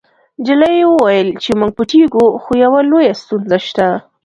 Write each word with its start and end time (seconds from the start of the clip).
نجلۍ 0.39 0.77
وویل 0.87 1.29
چې 1.43 1.49
موږ 1.59 1.71
پټیږو 1.77 2.25
خو 2.43 2.51
یوه 2.63 2.79
لویه 2.89 3.13
ستونزه 3.21 3.57
شته 3.67 3.87